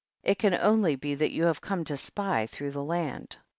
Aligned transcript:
it 0.23 0.39
can 0.39 0.55
only 0.55 0.95
be 0.95 1.13
that 1.13 1.29
you 1.29 1.43
have 1.43 1.61
come 1.61 1.83
to 1.83 1.95
spy 1.95 2.47
through 2.47 2.71
the 2.71 2.83
land. 2.83 3.37